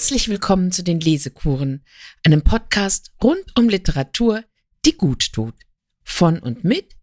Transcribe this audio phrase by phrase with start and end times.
[0.00, 1.84] Herzlich willkommen zu den Lesekuren,
[2.24, 4.42] einem Podcast rund um Literatur,
[4.86, 5.54] die gut tut.
[6.02, 6.96] Von und mit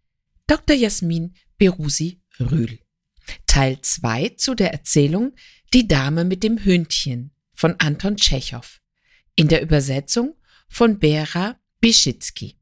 [0.48, 0.74] Dr.
[0.74, 2.80] Jasmin Berusi Rühl.
[3.46, 5.36] Teil 2 zu der Erzählung
[5.72, 8.80] Die Dame mit dem Hündchen von Anton Tschechow.
[9.36, 10.34] In der Übersetzung
[10.68, 12.58] von Bera Bischitzky.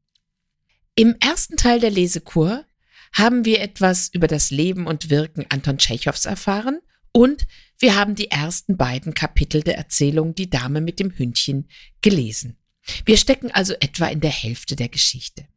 [0.93, 2.63] Im ersten Teil der Lesekur
[3.11, 6.79] haben wir etwas über das Leben und Wirken Anton Tschechows erfahren
[7.11, 7.47] und
[7.79, 11.67] wir haben die ersten beiden Kapitel der Erzählung Die Dame mit dem Hündchen
[12.01, 12.57] gelesen.
[13.05, 15.47] Wir stecken also etwa in der Hälfte der Geschichte.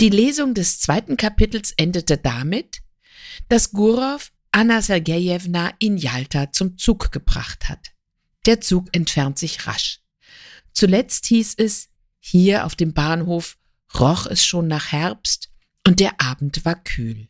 [0.00, 2.82] Die Lesung des zweiten Kapitels endete damit,
[3.48, 7.92] dass Gurov Anna Sergejewna in Jalta zum Zug gebracht hat.
[8.46, 10.00] Der Zug entfernt sich rasch.
[10.72, 13.56] Zuletzt hieß es, hier auf dem Bahnhof
[13.98, 15.50] roch es schon nach Herbst
[15.86, 17.28] und der Abend war kühl.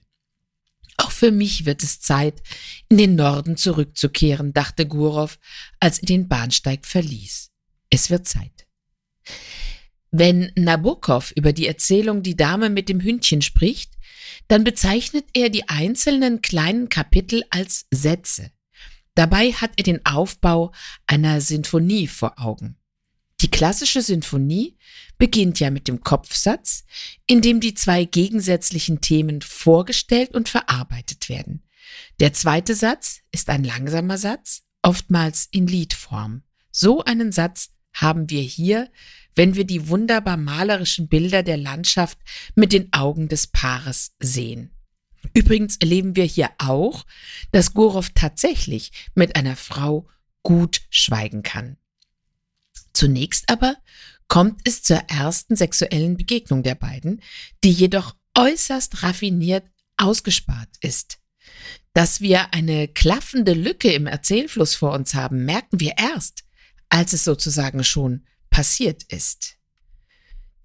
[1.22, 2.42] Für mich wird es Zeit,
[2.88, 5.38] in den Norden zurückzukehren, dachte Gurov,
[5.78, 7.52] als er den Bahnsteig verließ.
[7.90, 8.66] Es wird Zeit.
[10.10, 13.92] Wenn Nabokov über die Erzählung Die Dame mit dem Hündchen spricht,
[14.48, 18.50] dann bezeichnet er die einzelnen kleinen Kapitel als Sätze.
[19.14, 20.72] Dabei hat er den Aufbau
[21.06, 22.81] einer Sinfonie vor Augen.
[23.42, 24.76] Die klassische Sinfonie
[25.18, 26.84] beginnt ja mit dem Kopfsatz,
[27.26, 31.64] in dem die zwei gegensätzlichen Themen vorgestellt und verarbeitet werden.
[32.20, 36.42] Der zweite Satz ist ein langsamer Satz, oftmals in Liedform.
[36.70, 38.88] So einen Satz haben wir hier,
[39.34, 42.18] wenn wir die wunderbar malerischen Bilder der Landschaft
[42.54, 44.70] mit den Augen des Paares sehen.
[45.34, 47.04] Übrigens erleben wir hier auch,
[47.50, 50.08] dass Gurov tatsächlich mit einer Frau
[50.42, 51.76] gut schweigen kann.
[52.92, 53.76] Zunächst aber
[54.28, 57.20] kommt es zur ersten sexuellen Begegnung der beiden,
[57.64, 59.64] die jedoch äußerst raffiniert
[59.96, 61.18] ausgespart ist.
[61.94, 66.44] Dass wir eine klaffende Lücke im Erzählfluss vor uns haben, merken wir erst,
[66.88, 69.56] als es sozusagen schon passiert ist.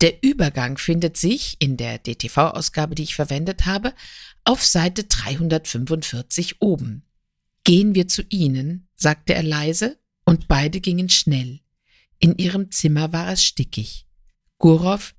[0.01, 3.94] Der Übergang findet sich in der DTV-Ausgabe, die ich verwendet habe,
[4.44, 7.03] auf Seite 345 oben.
[7.63, 11.62] Gehen wir zu Ihnen, sagte er leise, und beide gingen schnell.
[12.19, 14.07] In ihrem Zimmer war es stickig.
[14.57, 15.16] Gurov,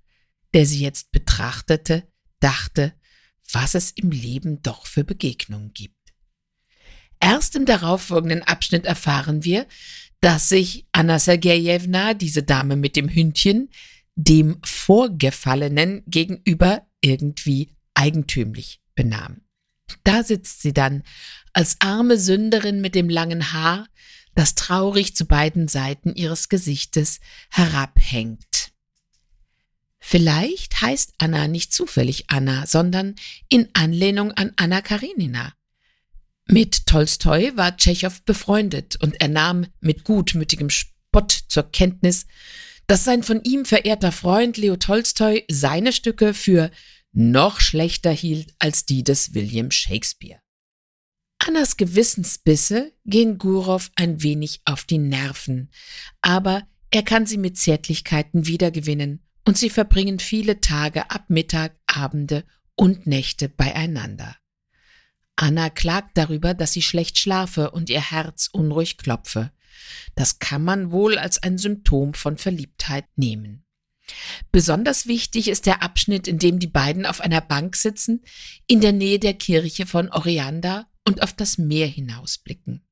[0.54, 2.08] der sie jetzt betrachtete,
[2.40, 2.94] dachte,
[3.52, 5.94] was es im Leben doch für Begegnungen gibt.
[7.20, 9.66] Erst im darauffolgenden Abschnitt erfahren wir,
[10.20, 13.70] dass sich Anna Sergejewna, diese Dame mit dem Hündchen,
[14.14, 19.42] dem Vorgefallenen gegenüber irgendwie eigentümlich benahm.
[20.04, 21.02] Da sitzt sie dann
[21.52, 23.86] als arme Sünderin mit dem langen Haar,
[24.38, 27.18] das traurig zu beiden Seiten ihres Gesichtes
[27.50, 28.70] herabhängt.
[29.98, 33.16] Vielleicht heißt Anna nicht zufällig Anna, sondern
[33.48, 35.54] in Anlehnung an Anna Karenina.
[36.46, 42.26] Mit Tolstoi war Tschechow befreundet und er nahm mit gutmütigem Spott zur Kenntnis,
[42.86, 46.70] dass sein von ihm verehrter Freund Leo Tolstoi seine Stücke für
[47.10, 50.40] noch schlechter hielt als die des William Shakespeare.
[51.38, 55.70] Annas Gewissensbisse gehen Gurov ein wenig auf die Nerven,
[56.20, 62.44] aber er kann sie mit Zärtlichkeiten wiedergewinnen und sie verbringen viele Tage ab Mittag, Abende
[62.74, 64.36] und Nächte beieinander.
[65.36, 69.52] Anna klagt darüber, dass sie schlecht schlafe und ihr Herz unruhig klopfe.
[70.16, 73.64] Das kann man wohl als ein Symptom von Verliebtheit nehmen.
[74.50, 78.22] Besonders wichtig ist der Abschnitt, in dem die beiden auf einer Bank sitzen,
[78.66, 82.86] in der Nähe der Kirche von Orianda und auf das Meer hinausblicken.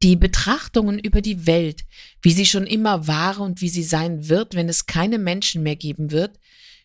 [0.00, 1.84] Die Betrachtungen über die Welt,
[2.22, 5.74] wie sie schon immer war und wie sie sein wird, wenn es keine Menschen mehr
[5.74, 6.38] geben wird,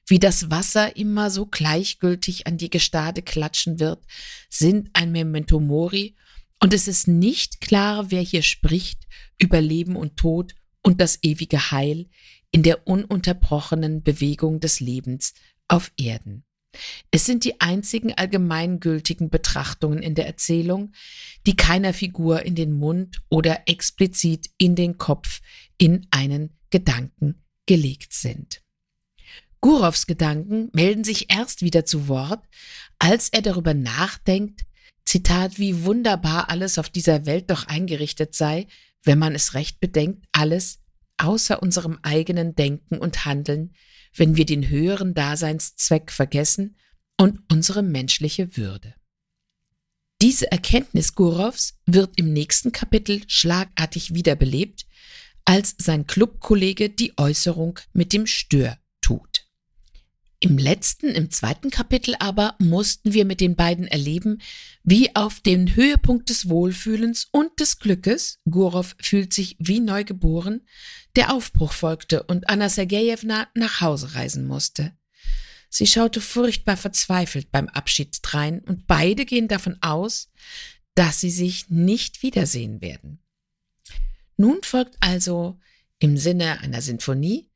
[0.07, 4.03] wie das Wasser immer so gleichgültig an die Gestade klatschen wird,
[4.49, 6.15] sind ein Memento Mori,
[6.59, 9.03] und es ist nicht klar, wer hier spricht
[9.37, 12.09] über Leben und Tod und das ewige Heil
[12.49, 15.35] in der ununterbrochenen Bewegung des Lebens
[15.67, 16.45] auf Erden.
[17.11, 20.93] Es sind die einzigen allgemeingültigen Betrachtungen in der Erzählung,
[21.45, 25.41] die keiner Figur in den Mund oder explizit in den Kopf
[25.77, 28.61] in einen Gedanken gelegt sind.
[29.61, 32.43] Gurovs Gedanken melden sich erst wieder zu Wort,
[32.99, 34.65] als er darüber nachdenkt,
[35.05, 38.67] Zitat, wie wunderbar alles auf dieser Welt doch eingerichtet sei,
[39.03, 40.79] wenn man es recht bedenkt, alles
[41.17, 43.73] außer unserem eigenen Denken und Handeln,
[44.15, 46.77] wenn wir den höheren Daseinszweck vergessen
[47.17, 48.95] und unsere menschliche Würde.
[50.21, 54.85] Diese Erkenntnis Gurovs wird im nächsten Kapitel schlagartig wiederbelebt,
[55.45, 59.42] als sein Clubkollege die Äußerung mit dem Stör tut.
[60.43, 64.41] Im letzten, im zweiten Kapitel aber mussten wir mit den beiden erleben,
[64.83, 70.67] wie auf den Höhepunkt des Wohlfühlens und des Glückes, Gurov fühlt sich wie neugeboren,
[71.15, 74.91] der Aufbruch folgte und Anna Sergejewna nach Hause reisen musste.
[75.69, 80.29] Sie schaute furchtbar verzweifelt beim Abschied drein und beide gehen davon aus,
[80.93, 83.23] dass sie sich nicht wiedersehen werden.
[84.35, 85.57] Nun folgt also
[85.99, 87.49] im Sinne einer Sinfonie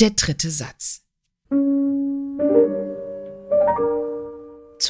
[0.00, 1.04] der dritte Satz.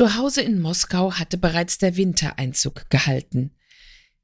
[0.00, 3.50] Zu Hause in Moskau hatte bereits der Winter Einzug gehalten.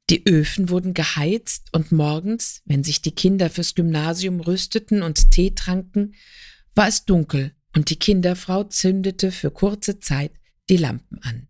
[0.09, 5.53] Die Öfen wurden geheizt und morgens, wenn sich die Kinder fürs Gymnasium rüsteten und Tee
[5.53, 6.15] tranken,
[6.73, 10.31] war es dunkel und die Kinderfrau zündete für kurze Zeit
[10.67, 11.47] die Lampen an.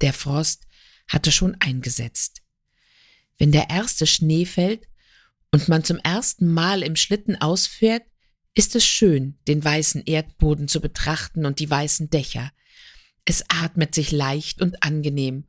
[0.00, 0.66] Der Frost
[1.06, 2.40] hatte schon eingesetzt.
[3.36, 4.88] Wenn der erste Schnee fällt
[5.50, 8.04] und man zum ersten Mal im Schlitten ausfährt,
[8.54, 12.52] ist es schön, den weißen Erdboden zu betrachten und die weißen Dächer,
[13.30, 15.44] es atmet sich leicht und angenehm,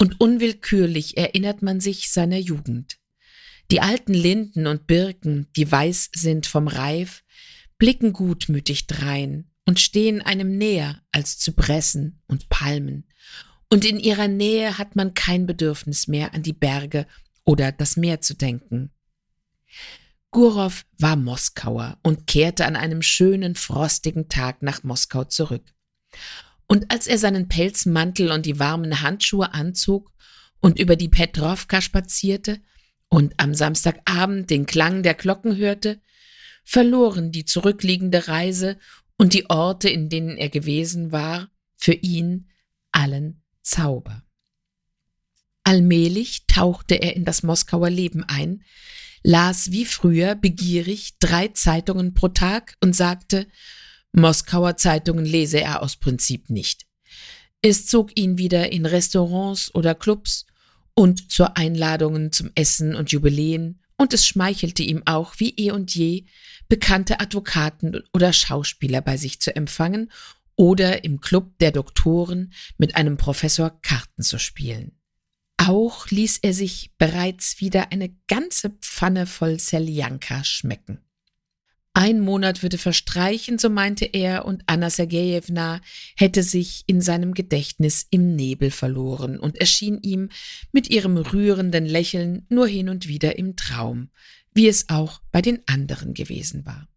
[0.00, 3.00] und unwillkürlich erinnert man sich seiner Jugend.
[3.72, 7.24] Die alten Linden und Birken, die weiß sind vom Reif,
[7.76, 13.08] blicken gutmütig drein und stehen einem näher als Zypressen und Palmen,
[13.68, 17.04] und in ihrer Nähe hat man kein Bedürfnis mehr an die Berge
[17.44, 18.92] oder das Meer zu denken.
[20.30, 25.64] Gurow war Moskauer und kehrte an einem schönen, frostigen Tag nach Moskau zurück.
[26.66, 30.12] Und als er seinen Pelzmantel und die warmen Handschuhe anzog
[30.60, 32.60] und über die Petrovka spazierte
[33.08, 36.00] und am Samstagabend den Klang der Glocken hörte,
[36.64, 38.78] verloren die zurückliegende Reise
[39.16, 42.48] und die Orte, in denen er gewesen war, für ihn
[42.90, 44.22] allen Zauber.
[45.64, 48.62] Allmählich tauchte er in das Moskauer Leben ein,
[49.22, 53.46] las wie früher begierig drei Zeitungen pro Tag und sagte,
[54.16, 56.86] Moskauer Zeitungen lese er aus Prinzip nicht.
[57.62, 60.46] Es zog ihn wieder in Restaurants oder Clubs
[60.94, 65.94] und zur Einladungen zum Essen und Jubiläen, und es schmeichelte ihm auch wie eh und
[65.94, 66.24] je,
[66.68, 70.10] bekannte Advokaten oder Schauspieler bei sich zu empfangen
[70.56, 74.98] oder im Club der Doktoren mit einem Professor Karten zu spielen.
[75.56, 81.00] Auch ließ er sich bereits wieder eine ganze Pfanne voll Seljanka schmecken.
[81.96, 85.80] Ein Monat würde verstreichen, so meinte er, und Anna Sergejewna
[86.16, 90.28] hätte sich in seinem Gedächtnis im Nebel verloren und erschien ihm
[90.72, 94.10] mit ihrem rührenden Lächeln nur hin und wieder im Traum,
[94.52, 96.88] wie es auch bei den anderen gewesen war.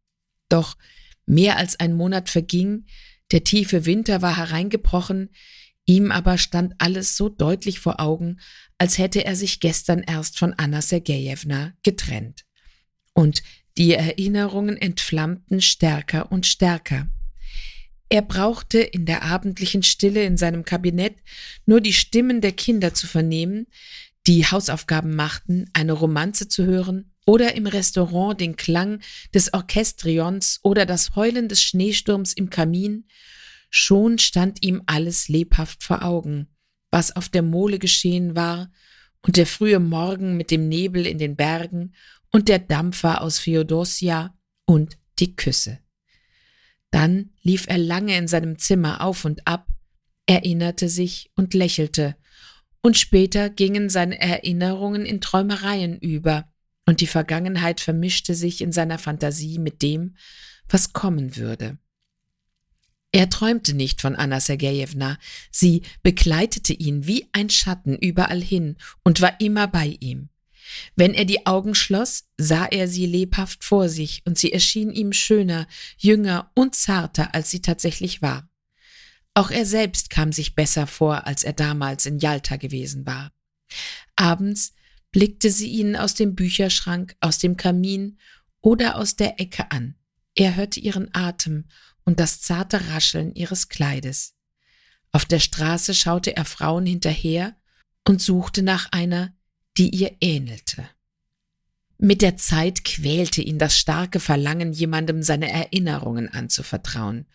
[0.49, 0.77] Doch
[1.27, 2.87] mehr als ein Monat verging,
[3.31, 5.29] der tiefe Winter war hereingebrochen,
[5.85, 8.39] ihm aber stand alles so deutlich vor Augen,
[8.79, 12.45] als hätte er sich gestern erst von Anna Sergejewna getrennt.
[13.13, 13.43] Und
[13.77, 17.07] die Erinnerungen entflammten stärker und stärker.
[18.09, 21.17] Er brauchte in der abendlichen Stille in seinem Kabinett
[21.65, 23.67] nur die Stimmen der Kinder zu vernehmen,
[24.25, 29.01] die Hausaufgaben machten, eine Romanze zu hören oder im Restaurant den Klang
[29.33, 33.05] des Orchestrions oder das Heulen des Schneesturms im Kamin,
[33.69, 36.47] schon stand ihm alles lebhaft vor Augen,
[36.89, 38.71] was auf der Mole geschehen war
[39.21, 41.93] und der frühe Morgen mit dem Nebel in den Bergen
[42.31, 44.35] und der Dampfer aus Feodosia
[44.65, 45.79] und die Küsse.
[46.91, 49.67] Dann lief er lange in seinem Zimmer auf und ab,
[50.25, 52.15] erinnerte sich und lächelte,
[52.81, 56.51] und später gingen seine Erinnerungen in Träumereien über,
[56.85, 60.15] und die Vergangenheit vermischte sich in seiner Fantasie mit dem,
[60.69, 61.77] was kommen würde.
[63.11, 65.17] Er träumte nicht von Anna Sergejewna,
[65.51, 70.29] sie begleitete ihn wie ein Schatten überall hin und war immer bei ihm.
[70.95, 75.13] Wenn er die Augen schloss, sah er sie lebhaft vor sich, und sie erschien ihm
[75.13, 78.49] schöner, jünger und zarter, als sie tatsächlich war.
[79.33, 83.31] Auch er selbst kam sich besser vor, als er damals in Jalta gewesen war.
[84.15, 84.73] Abends
[85.11, 88.17] blickte sie ihn aus dem Bücherschrank, aus dem Kamin
[88.61, 89.95] oder aus der Ecke an.
[90.35, 91.65] Er hörte ihren Atem
[92.03, 94.35] und das zarte Rascheln ihres Kleides.
[95.11, 97.55] Auf der Straße schaute er Frauen hinterher
[98.07, 99.35] und suchte nach einer,
[99.77, 100.89] die ihr ähnelte.
[101.99, 107.25] Mit der Zeit quälte ihn das starke Verlangen, jemandem seine Erinnerungen anzuvertrauen.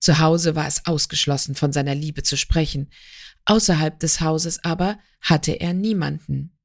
[0.00, 2.90] Zu Hause war es ausgeschlossen, von seiner Liebe zu sprechen.
[3.44, 6.58] Außerhalb des Hauses aber hatte er niemanden.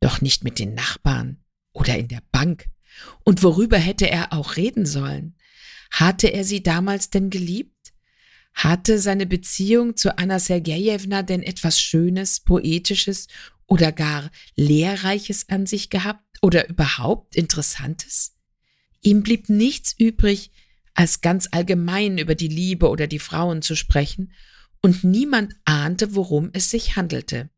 [0.00, 2.66] Doch nicht mit den Nachbarn oder in der Bank.
[3.24, 5.36] Und worüber hätte er auch reden sollen?
[5.90, 7.92] Hatte er sie damals denn geliebt?
[8.54, 13.28] Hatte seine Beziehung zu Anna Sergejewna denn etwas Schönes, Poetisches
[13.72, 18.36] oder gar Lehrreiches an sich gehabt oder überhaupt Interessantes?
[19.00, 20.50] Ihm blieb nichts übrig,
[20.92, 24.34] als ganz allgemein über die Liebe oder die Frauen zu sprechen,
[24.82, 27.48] und niemand ahnte, worum es sich handelte.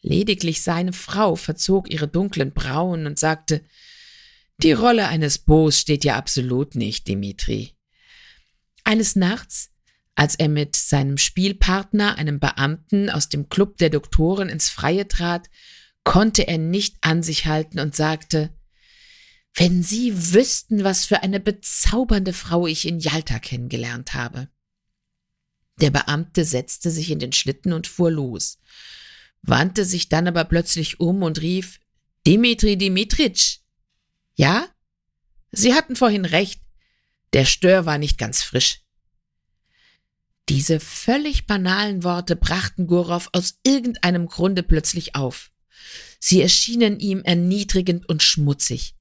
[0.00, 3.62] Lediglich seine Frau verzog ihre dunklen Brauen und sagte,
[4.62, 7.74] die Rolle eines Bos steht ja absolut nicht, Dimitri.
[8.84, 9.70] Eines Nachts,
[10.18, 15.48] als er mit seinem Spielpartner, einem Beamten aus dem Club der Doktoren, ins Freie trat,
[16.02, 18.52] konnte er nicht an sich halten und sagte,
[19.54, 24.48] wenn Sie wüssten, was für eine bezaubernde Frau ich in Jalta kennengelernt habe.
[25.80, 28.58] Der Beamte setzte sich in den Schlitten und fuhr los,
[29.42, 31.78] wandte sich dann aber plötzlich um und rief
[32.26, 33.58] Dimitri Dimitritsch.
[34.34, 34.66] Ja?
[35.52, 36.60] Sie hatten vorhin recht.
[37.34, 38.82] Der Stör war nicht ganz frisch.
[40.48, 45.50] Diese völlig banalen Worte brachten Gorow aus irgendeinem Grunde plötzlich auf.
[46.18, 48.94] Sie erschienen ihm erniedrigend und schmutzig.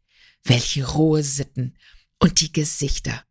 [0.43, 1.77] Welche rohe Sitten
[2.19, 3.23] und die Gesichter.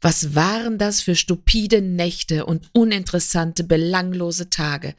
[0.00, 4.94] Was waren das für stupide Nächte und uninteressante, belanglose Tage,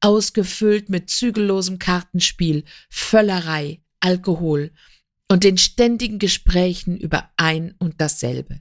[0.00, 4.72] ausgefüllt mit zügellosem Kartenspiel, Völlerei, Alkohol
[5.28, 8.60] und den ständigen Gesprächen über ein und dasselbe.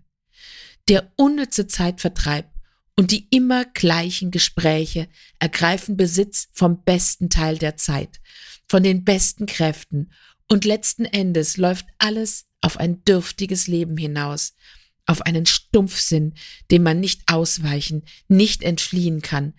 [0.88, 2.51] Der unnütze Zeitvertreib
[3.00, 5.08] und die immer gleichen Gespräche
[5.39, 8.20] ergreifen Besitz vom besten Teil der Zeit,
[8.68, 10.12] von den besten Kräften,
[10.50, 14.53] und letzten Endes läuft alles auf ein dürftiges Leben hinaus,
[15.06, 16.34] auf einen Stumpfsinn,
[16.72, 19.53] dem man nicht ausweichen, nicht entfliehen kann,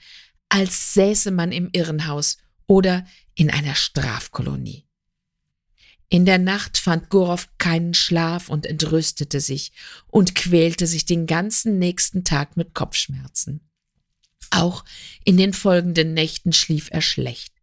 [0.51, 4.85] als säße man im Irrenhaus oder in einer Strafkolonie.
[6.13, 9.73] In der Nacht fand Gorow keinen Schlaf und entrüstete sich
[10.09, 13.71] und quälte sich den ganzen nächsten Tag mit Kopfschmerzen.
[14.51, 14.85] Auch
[15.25, 17.55] in den folgenden Nächten schlief er schlecht.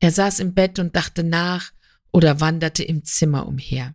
[0.00, 1.72] Er saß im Bett und dachte nach
[2.10, 3.94] oder wanderte im Zimmer umher.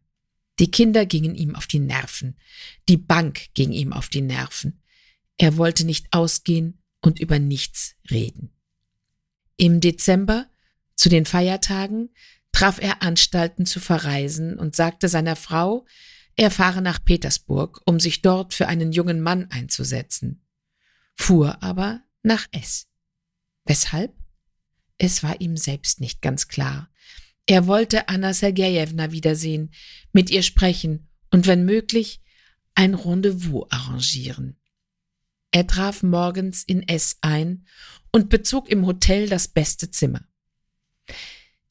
[0.59, 2.37] Die Kinder gingen ihm auf die Nerven.
[2.87, 4.81] Die Bank ging ihm auf die Nerven.
[5.37, 8.53] Er wollte nicht ausgehen und über nichts reden.
[9.57, 10.47] Im Dezember,
[10.95, 12.09] zu den Feiertagen,
[12.57, 15.85] traf er Anstalten zu verreisen und sagte seiner Frau,
[16.35, 20.43] er fahre nach Petersburg, um sich dort für einen jungen Mann einzusetzen,
[21.15, 22.87] fuhr aber nach S.
[23.65, 24.11] Weshalb?
[24.97, 26.89] Es war ihm selbst nicht ganz klar.
[27.45, 29.71] Er wollte Anna Sergejewna wiedersehen,
[30.11, 32.21] mit ihr sprechen und wenn möglich
[32.73, 34.59] ein Rendezvous arrangieren.
[35.51, 37.67] Er traf morgens in S ein
[38.11, 40.27] und bezog im Hotel das beste Zimmer.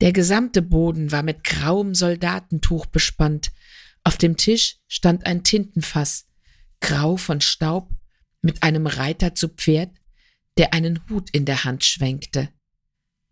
[0.01, 3.53] Der gesamte Boden war mit grauem Soldatentuch bespannt.
[4.05, 6.27] Auf dem Tisch stand ein Tintenfass,
[6.81, 7.91] grau von Staub,
[8.43, 9.91] mit einem Reiter zu Pferd,
[10.59, 12.51] der einen Hut in der Hand schwenkte.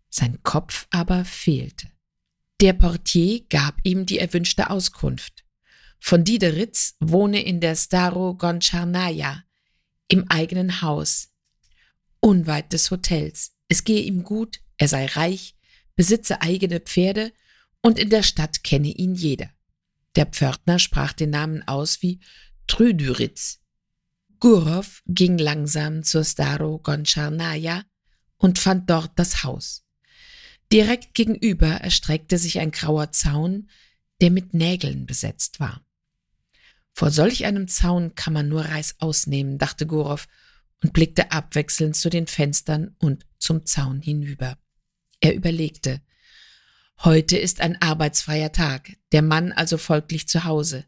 [0.09, 1.89] Sein Kopf aber fehlte.
[2.61, 5.45] Der Portier gab ihm die erwünschte Auskunft.
[5.99, 9.43] Von Diederitz wohne in der Staro Goncharnaya,
[10.07, 11.33] im eigenen Haus,
[12.19, 13.55] unweit des Hotels.
[13.67, 15.54] Es gehe ihm gut, er sei reich,
[15.95, 17.31] besitze eigene Pferde
[17.81, 19.49] und in der Stadt kenne ihn jeder.
[20.15, 22.19] Der Pförtner sprach den Namen aus wie
[22.67, 23.59] Trüdüritz.
[24.39, 27.83] Gurov ging langsam zur Staro Goncharnaya
[28.37, 29.85] und fand dort das Haus.
[30.71, 33.69] Direkt gegenüber erstreckte sich ein grauer Zaun,
[34.21, 35.85] der mit Nägeln besetzt war.
[36.91, 40.27] Vor solch einem Zaun kann man nur Reis ausnehmen, dachte Gorow
[40.81, 44.57] und blickte abwechselnd zu den Fenstern und zum Zaun hinüber.
[45.19, 46.01] Er überlegte,
[47.03, 50.85] heute ist ein arbeitsfreier Tag, der Mann also folglich zu Hause.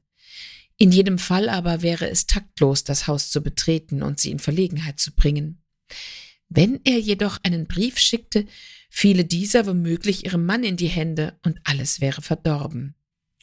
[0.78, 5.00] In jedem Fall aber wäre es taktlos, das Haus zu betreten und sie in Verlegenheit
[5.00, 5.64] zu bringen.
[6.50, 8.46] Wenn er jedoch einen Brief schickte,
[8.90, 12.96] fiele dieser womöglich ihrem Mann in die Hände und alles wäre verdorben.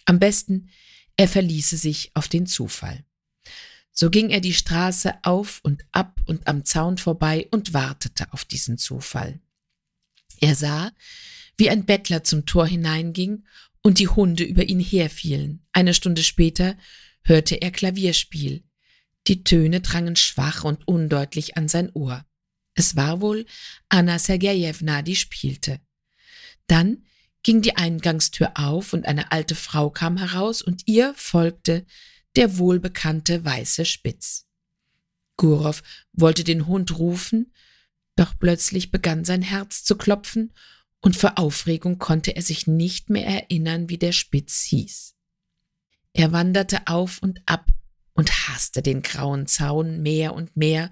[0.05, 0.71] Am besten,
[1.17, 3.05] er verließe sich auf den Zufall.
[3.93, 8.45] So ging er die Straße auf und ab und am Zaun vorbei und wartete auf
[8.45, 9.41] diesen Zufall.
[10.45, 10.93] Er sah,
[11.57, 13.47] wie ein Bettler zum Tor hineinging
[13.83, 15.65] und die Hunde über ihn herfielen.
[15.73, 16.77] Eine Stunde später
[17.23, 18.63] hörte er Klavierspiel.
[19.27, 22.27] Die Töne drangen schwach und undeutlich an sein Ohr.
[22.75, 23.47] Es war wohl
[23.89, 25.81] Anna Sergejewna, die spielte.
[26.67, 27.07] Dann
[27.43, 31.87] ging die Eingangstür auf und eine alte Frau kam heraus und ihr folgte
[32.37, 34.45] der wohlbekannte weiße Spitz.
[35.39, 35.81] Gurow
[36.13, 37.51] wollte den Hund rufen,
[38.16, 40.52] doch plötzlich begann sein Herz zu klopfen
[41.00, 45.14] und vor Aufregung konnte er sich nicht mehr erinnern, wie der Spitz hieß.
[46.12, 47.66] Er wanderte auf und ab
[48.14, 50.90] und hasste den grauen Zaun mehr und mehr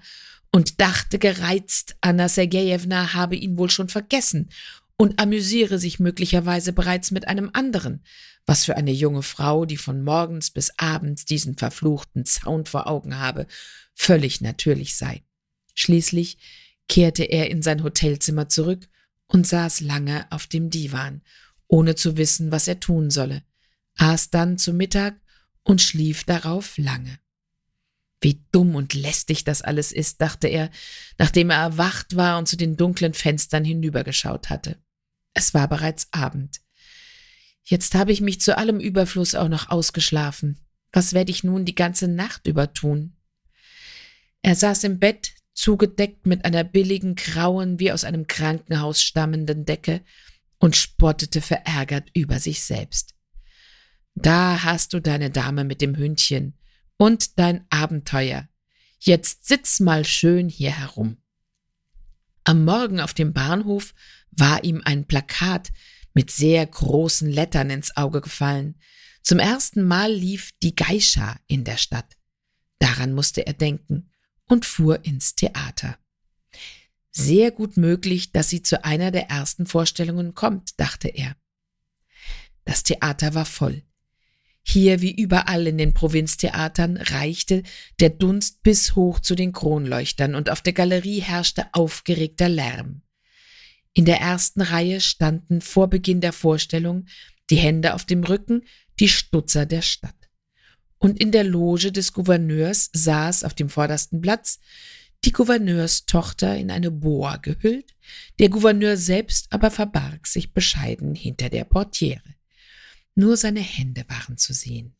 [0.51, 4.49] und dachte gereizt, Anna Sergejewna habe ihn wohl schon vergessen
[4.97, 8.03] und amüsiere sich möglicherweise bereits mit einem anderen,
[8.45, 13.17] was für eine junge Frau, die von morgens bis abends diesen verfluchten Zaun vor Augen
[13.17, 13.47] habe,
[13.95, 15.23] völlig natürlich sei.
[15.73, 16.37] Schließlich
[16.87, 18.87] kehrte er in sein Hotelzimmer zurück
[19.27, 21.21] und saß lange auf dem Divan,
[21.67, 23.43] ohne zu wissen, was er tun solle,
[23.97, 25.15] aß dann zu Mittag
[25.63, 27.19] und schlief darauf lange.
[28.21, 30.69] Wie dumm und lästig das alles ist, dachte er,
[31.17, 34.77] nachdem er erwacht war und zu den dunklen Fenstern hinübergeschaut hatte.
[35.33, 36.61] Es war bereits Abend.
[37.63, 40.59] Jetzt habe ich mich zu allem Überfluss auch noch ausgeschlafen.
[40.91, 43.17] Was werde ich nun die ganze Nacht über tun?
[44.41, 50.01] Er saß im Bett, zugedeckt mit einer billigen, grauen, wie aus einem Krankenhaus stammenden Decke,
[50.59, 53.15] und spottete verärgert über sich selbst.
[54.15, 56.57] Da hast du deine Dame mit dem Hündchen,
[56.97, 58.47] und dein Abenteuer.
[58.99, 61.17] Jetzt sitz mal schön hier herum.
[62.45, 63.93] Am Morgen auf dem Bahnhof
[64.31, 65.71] war ihm ein Plakat
[66.13, 68.79] mit sehr großen Lettern ins Auge gefallen.
[69.21, 72.17] Zum ersten Mal lief die Geisha in der Stadt.
[72.79, 74.09] Daran musste er denken
[74.47, 75.97] und fuhr ins Theater.
[77.11, 81.35] Sehr gut möglich, dass sie zu einer der ersten Vorstellungen kommt, dachte er.
[82.65, 83.83] Das Theater war voll.
[84.65, 87.63] Hier wie überall in den Provinztheatern reichte
[87.99, 93.01] der Dunst bis hoch zu den Kronleuchtern und auf der Galerie herrschte aufgeregter Lärm.
[93.93, 97.05] In der ersten Reihe standen vor Beginn der Vorstellung,
[97.49, 98.63] die Hände auf dem Rücken,
[98.99, 100.22] die Stutzer der Stadt.
[101.03, 104.61] Und in der Loge des Gouverneurs saß auf dem vordersten Platz
[105.25, 107.93] die Gouverneurstochter in eine Boa gehüllt,
[108.39, 112.23] der Gouverneur selbst aber verbarg sich bescheiden hinter der Portiere.
[113.15, 114.95] Nur seine Hände waren zu sehen.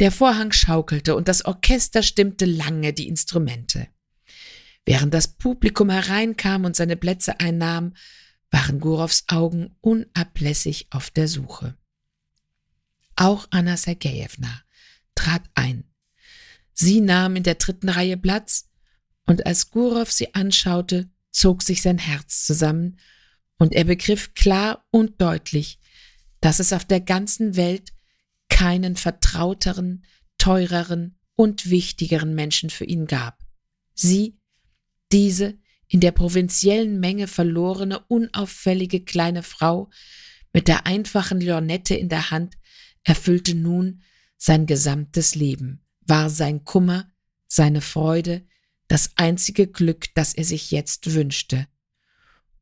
[0.00, 3.88] Der Vorhang schaukelte und das Orchester stimmte lange die Instrumente.
[4.84, 7.94] Während das Publikum hereinkam und seine Plätze einnahm,
[8.50, 11.74] waren Gurows Augen unablässig auf der Suche.
[13.16, 14.65] Auch Anna Sergejewna
[15.16, 15.84] trat ein.
[16.72, 18.68] Sie nahm in der dritten Reihe Platz,
[19.26, 22.98] und als Gurow sie anschaute, zog sich sein Herz zusammen,
[23.58, 25.80] und er begriff klar und deutlich,
[26.40, 27.92] dass es auf der ganzen Welt
[28.48, 30.04] keinen vertrauteren,
[30.38, 33.44] teureren und wichtigeren Menschen für ihn gab.
[33.94, 34.38] Sie,
[35.12, 39.90] diese in der provinziellen Menge verlorene, unauffällige kleine Frau
[40.52, 42.56] mit der einfachen Lornette in der Hand,
[43.04, 44.02] erfüllte nun
[44.36, 47.10] sein gesamtes Leben, war sein Kummer,
[47.48, 48.46] seine Freude,
[48.88, 51.66] das einzige Glück, das er sich jetzt wünschte.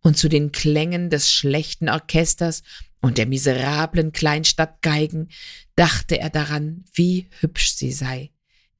[0.01, 2.63] Und zu den Klängen des schlechten Orchesters
[3.01, 5.31] und der miserablen Kleinstadtgeigen
[5.77, 8.31] dachte er daran, wie hübsch sie sei.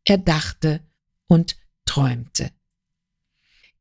[0.05, 0.81] Er dachte
[1.27, 2.51] und träumte.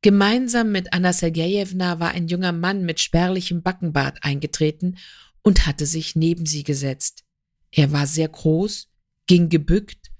[0.02, 4.97] Gemeinsam mit Anna Sergejewna war ein junger Mann mit spärlichem Backenbart eingetreten
[5.43, 7.23] und hatte sich neben sie gesetzt.
[7.71, 8.89] Er war sehr groß,
[9.27, 10.12] ging gebückt,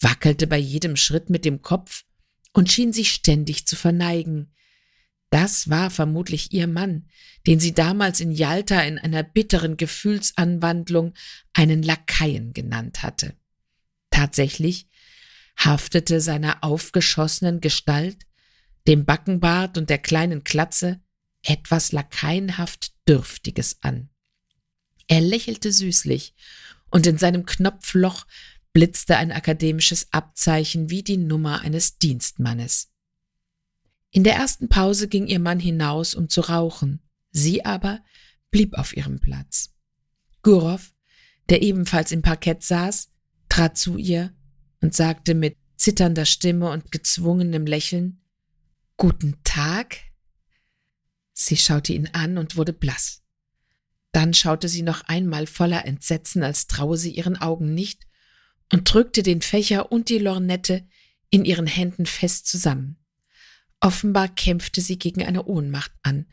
[0.00, 2.04] wackelte bei jedem Schritt mit dem Kopf
[2.52, 4.54] und schien sich ständig zu verneigen.
[5.30, 7.08] Das war vermutlich ihr Mann,
[7.46, 11.14] den sie damals in Jalta in einer bitteren Gefühlsanwandlung
[11.52, 13.36] einen Lakaien genannt hatte.
[14.10, 14.88] Tatsächlich
[15.56, 18.26] haftete seiner aufgeschossenen Gestalt,
[18.88, 21.00] dem Backenbart und der kleinen Klatze
[21.42, 24.10] etwas lakaienhaft Dürftiges an.
[25.06, 26.34] Er lächelte süßlich,
[26.90, 28.26] und in seinem Knopfloch
[28.72, 32.92] blitzte ein akademisches Abzeichen wie die Nummer eines Dienstmannes.
[34.10, 37.00] In der ersten Pause ging ihr Mann hinaus, um zu rauchen.
[37.30, 38.02] Sie aber
[38.50, 39.74] blieb auf ihrem Platz.
[40.42, 40.80] Gurow,
[41.48, 43.10] der ebenfalls im Parkett saß,
[43.48, 44.32] trat zu ihr
[44.80, 48.20] und sagte mit zitternder Stimme und gezwungenem Lächeln
[48.96, 49.96] Guten Tag.
[51.32, 53.22] Sie schaute ihn an und wurde blass.
[54.12, 58.06] Dann schaute sie noch einmal voller Entsetzen, als traue sie ihren Augen nicht,
[58.72, 60.86] und drückte den Fächer und die Lornette
[61.30, 62.98] in ihren Händen fest zusammen.
[63.80, 66.26] Offenbar kämpfte sie gegen eine Ohnmacht an.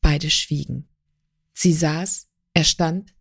[0.00, 0.88] Beide schwiegen.
[1.52, 3.14] Sie saß, er stand,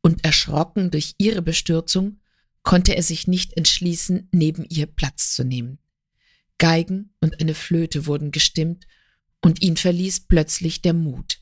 [0.00, 2.20] und erschrocken durch ihre Bestürzung
[2.62, 5.78] konnte er sich nicht entschließen, neben ihr Platz zu nehmen.
[6.58, 8.86] Geigen und eine Flöte wurden gestimmt,
[9.40, 11.40] und ihn verließ plötzlich der Mut.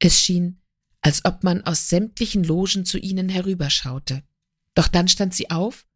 [0.00, 0.60] Es schien,
[1.04, 4.22] als ob man aus sämtlichen Logen zu ihnen herüberschaute.
[4.74, 5.86] Doch dann stand sie auf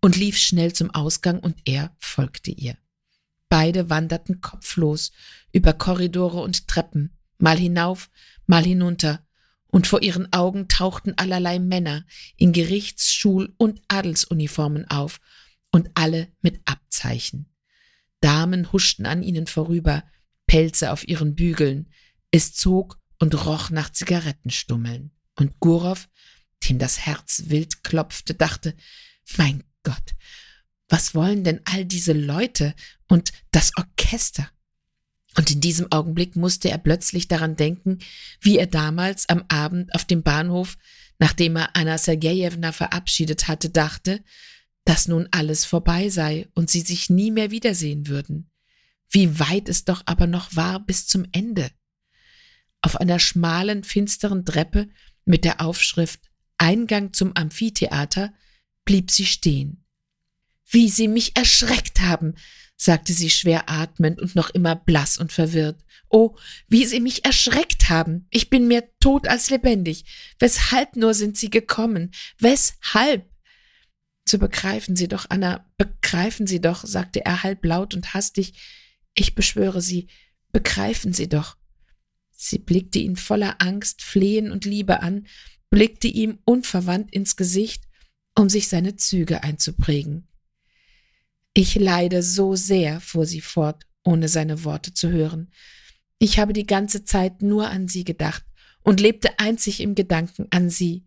[0.00, 2.78] und lief schnell zum Ausgang, und er folgte ihr.
[3.48, 5.10] Beide wanderten kopflos
[5.50, 8.08] über Korridore und Treppen, mal hinauf,
[8.46, 9.26] mal hinunter,
[9.66, 15.18] und vor ihren Augen tauchten allerlei Männer in Gerichts-, Schul- und Adelsuniformen auf,
[15.72, 17.52] und alle mit Abzeichen.
[18.20, 20.04] Damen huschten an ihnen vorüber,
[20.46, 21.90] Pelze auf ihren Bügeln.
[22.30, 25.12] Es zog und roch nach Zigarettenstummeln.
[25.36, 25.96] Und Gurow,
[26.64, 28.74] dem das Herz wild klopfte, dachte,
[29.36, 30.16] mein Gott,
[30.88, 32.74] was wollen denn all diese Leute
[33.06, 34.50] und das Orchester?
[35.36, 38.00] Und in diesem Augenblick musste er plötzlich daran denken,
[38.40, 40.76] wie er damals am Abend auf dem Bahnhof,
[41.20, 44.24] nachdem er Anna Sergejewna verabschiedet hatte, dachte,
[44.84, 48.50] dass nun alles vorbei sei und sie sich nie mehr wiedersehen würden.
[49.10, 51.70] Wie weit es doch aber noch war bis zum Ende.
[52.82, 54.88] Auf einer schmalen, finsteren Treppe
[55.24, 56.20] mit der Aufschrift
[56.58, 58.32] Eingang zum Amphitheater
[58.84, 59.84] blieb sie stehen.
[60.68, 62.34] Wie sie mich erschreckt haben,
[62.76, 65.84] sagte sie schwer atmend und noch immer blass und verwirrt.
[66.08, 66.36] Oh,
[66.68, 68.26] wie sie mich erschreckt haben.
[68.30, 70.04] Ich bin mehr tot als lebendig.
[70.38, 72.12] Weshalb nur sind sie gekommen?
[72.38, 73.28] Weshalb?
[74.28, 78.54] So begreifen Sie doch, Anna, begreifen Sie doch, sagte er halblaut und hastig.
[79.14, 80.08] Ich beschwöre Sie,
[80.52, 81.56] begreifen Sie doch.
[82.44, 85.28] Sie blickte ihn voller Angst, Flehen und Liebe an,
[85.70, 87.84] blickte ihm unverwandt ins Gesicht,
[88.36, 90.26] um sich seine Züge einzuprägen.
[91.54, 95.52] Ich leide so sehr, fuhr sie fort, ohne seine Worte zu hören.
[96.18, 98.44] Ich habe die ganze Zeit nur an sie gedacht
[98.82, 101.06] und lebte einzig im Gedanken an sie.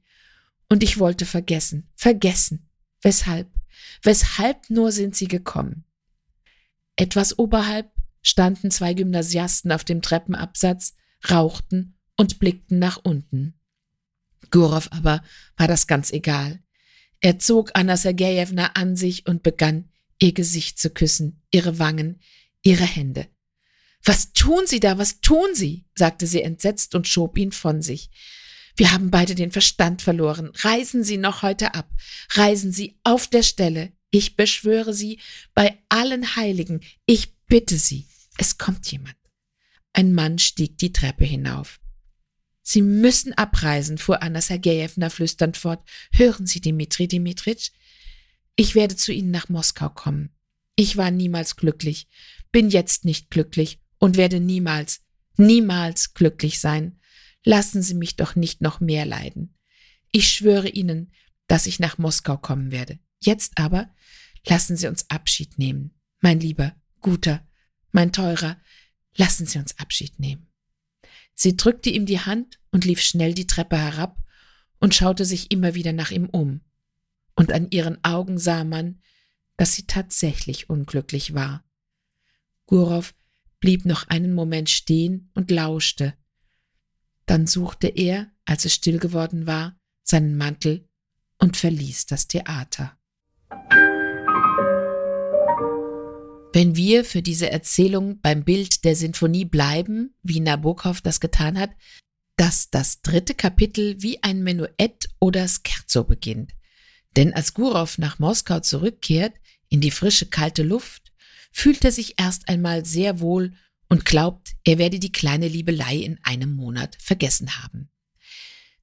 [0.69, 2.69] Und ich wollte vergessen, vergessen.
[3.01, 3.51] Weshalb?
[4.03, 5.83] Weshalb nur sind sie gekommen?
[6.95, 10.95] Etwas oberhalb standen zwei Gymnasiasten auf dem Treppenabsatz,
[11.31, 13.53] rauchten und blickten nach unten.
[14.51, 15.23] Gurow aber
[15.57, 16.59] war das ganz egal.
[17.19, 22.19] Er zog Anna Sergejewna an sich und begann, ihr Gesicht zu küssen, ihre Wangen,
[22.61, 23.27] ihre Hände.
[24.03, 24.97] Was tun Sie da?
[24.97, 25.85] Was tun Sie?
[25.95, 28.11] sagte sie entsetzt und schob ihn von sich.
[28.75, 30.51] Wir haben beide den Verstand verloren.
[30.53, 31.89] Reisen Sie noch heute ab.
[32.31, 33.93] Reisen Sie auf der Stelle.
[34.11, 35.19] Ich beschwöre Sie
[35.53, 36.81] bei allen Heiligen.
[37.05, 38.05] Ich bitte Sie.
[38.37, 39.15] Es kommt jemand.
[39.97, 41.79] Ein Mann stieg die Treppe hinauf.
[42.61, 45.87] Sie müssen abreisen, fuhr Anna Sergejewna flüsternd fort.
[46.11, 47.71] Hören Sie, Dimitri Dimitritsch,
[48.57, 50.35] ich werde zu Ihnen nach Moskau kommen.
[50.75, 52.09] Ich war niemals glücklich,
[52.51, 54.99] bin jetzt nicht glücklich und werde niemals,
[55.37, 56.99] niemals glücklich sein.
[57.45, 59.55] Lassen Sie mich doch nicht noch mehr leiden.
[60.11, 61.13] Ich schwöre Ihnen,
[61.47, 62.99] dass ich nach Moskau kommen werde.
[63.21, 63.95] Jetzt aber
[64.45, 65.97] lassen Sie uns Abschied nehmen.
[66.19, 67.47] Mein lieber, guter,
[67.93, 68.57] mein teurer,
[69.15, 70.47] lassen Sie uns Abschied nehmen.
[71.33, 74.17] Sie drückte ihm die Hand und lief schnell die Treppe herab
[74.79, 76.61] und schaute sich immer wieder nach ihm um
[77.35, 79.01] und an ihren Augen sah man,
[79.57, 81.63] dass sie tatsächlich unglücklich war.
[82.65, 83.13] Gurow
[83.59, 86.13] blieb noch einen Moment stehen und lauschte.
[87.25, 90.87] Dann suchte er, als es still geworden war, seinen Mantel
[91.37, 92.97] und verließ das Theater.
[96.55, 101.71] Wenn wir für diese Erzählung beim Bild der Sinfonie bleiben, wie Nabokov das getan hat,
[102.37, 106.53] dass das dritte Kapitel wie ein Menuett oder Scherzo beginnt.
[107.17, 109.33] Denn als Gurow nach Moskau zurückkehrt,
[109.67, 111.11] in die frische, kalte Luft,
[111.51, 113.51] fühlt er sich erst einmal sehr wohl
[113.89, 117.89] und glaubt, er werde die kleine Liebelei in einem Monat vergessen haben.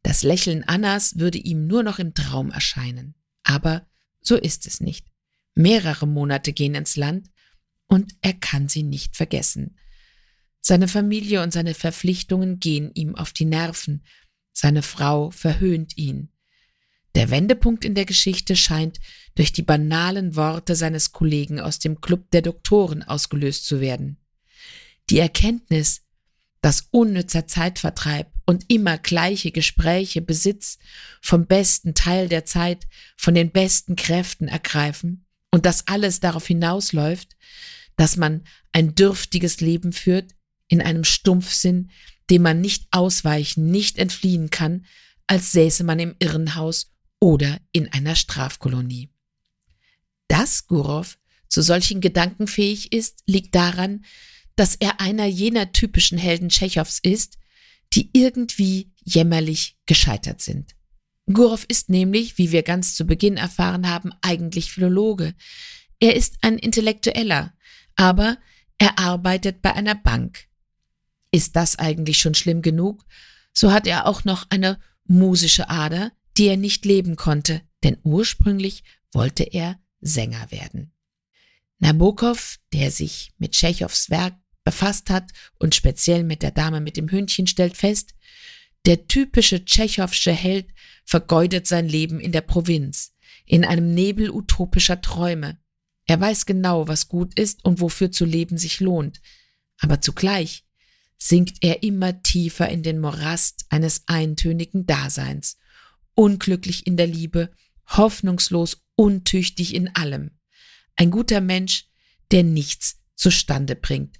[0.02, 3.14] Das Lächeln Annas würde ihm nur noch im Traum erscheinen.
[3.44, 3.86] Aber
[4.20, 5.06] so ist es nicht.
[5.54, 7.30] Mehrere Monate gehen ins Land
[7.88, 9.76] und er kann sie nicht vergessen.
[10.60, 14.04] Seine Familie und seine Verpflichtungen gehen ihm auf die Nerven.
[14.52, 16.30] Seine Frau verhöhnt ihn.
[17.14, 19.00] Der Wendepunkt in der Geschichte scheint
[19.34, 24.18] durch die banalen Worte seines Kollegen aus dem Club der Doktoren ausgelöst zu werden.
[25.10, 26.02] Die Erkenntnis,
[26.60, 30.78] dass unnützer Zeitvertreib und immer gleiche Gespräche Besitz
[31.20, 37.36] vom besten Teil der Zeit von den besten Kräften ergreifen und dass alles darauf hinausläuft,
[37.96, 40.34] dass man ein dürftiges Leben führt,
[40.66, 41.90] in einem Stumpfsinn,
[42.30, 44.86] dem man nicht ausweichen, nicht entfliehen kann,
[45.26, 49.10] als säße man im Irrenhaus oder in einer Strafkolonie.
[50.28, 54.04] Dass Gurow zu solchen Gedanken fähig ist, liegt daran,
[54.56, 57.38] dass er einer jener typischen Helden Tschechows ist,
[57.92, 60.74] die irgendwie jämmerlich gescheitert sind.
[61.26, 65.34] Gurow ist nämlich, wie wir ganz zu Beginn erfahren haben, eigentlich Philologe.
[66.00, 67.52] Er ist ein Intellektueller,
[67.96, 68.38] aber
[68.78, 70.46] er arbeitet bei einer Bank.
[71.30, 73.04] Ist das eigentlich schon schlimm genug?
[73.52, 78.82] So hat er auch noch eine musische Ader, die er nicht leben konnte, denn ursprünglich
[79.12, 80.92] wollte er Sänger werden.
[81.78, 87.10] Nabokov, der sich mit Tschechows Werk befasst hat und speziell mit der Dame mit dem
[87.10, 88.14] Hündchen, stellt fest,
[88.86, 90.68] der typische tschechowsche Held
[91.04, 93.14] vergeudet sein Leben in der Provinz,
[93.46, 95.58] in einem Nebel utopischer Träume.
[96.06, 99.20] Er weiß genau, was gut ist und wofür zu leben sich lohnt,
[99.78, 100.64] aber zugleich
[101.16, 105.58] sinkt er immer tiefer in den Morast eines eintönigen Daseins,
[106.14, 107.52] unglücklich in der Liebe,
[107.86, 110.32] hoffnungslos untüchtig in allem.
[110.96, 111.86] Ein guter Mensch,
[112.32, 114.18] der nichts zustande bringt.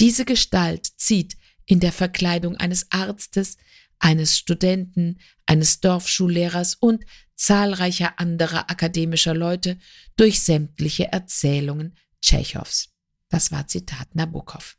[0.00, 3.56] Diese Gestalt zieht in der Verkleidung eines Arztes,
[4.04, 7.04] eines Studenten, eines Dorfschullehrers und
[7.36, 9.78] zahlreicher anderer akademischer Leute
[10.16, 12.90] durch sämtliche Erzählungen Tschechows.
[13.30, 14.76] Das war Zitat Nabokov.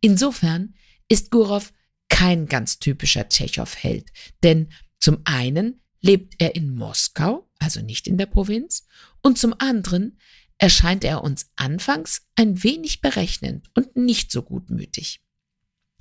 [0.00, 0.74] Insofern
[1.06, 1.74] ist Gurov
[2.08, 4.08] kein ganz typischer Tschechow-Held,
[4.42, 8.86] denn zum einen lebt er in Moskau, also nicht in der Provinz,
[9.22, 10.18] und zum anderen
[10.56, 15.20] erscheint er uns anfangs ein wenig berechnend und nicht so gutmütig.